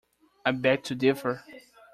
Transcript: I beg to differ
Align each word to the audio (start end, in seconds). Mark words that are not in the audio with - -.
I 0.43 0.51
beg 0.51 0.81
to 0.85 0.95
differ 0.95 1.43